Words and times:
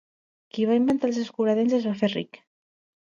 Qui 0.55 0.63
va 0.69 0.77
inventar 0.79 1.11
els 1.11 1.19
escuradents 1.25 1.77
es 1.81 1.87
va 1.91 1.95
fer 2.03 2.11
ric 2.15 2.41